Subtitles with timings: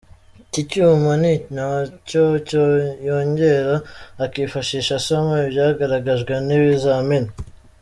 [0.47, 2.23] Iki cyuma ni nacyo
[3.07, 3.75] yongera
[4.23, 7.31] akifashisha asoma ibyagaragajwe n’ibizamini.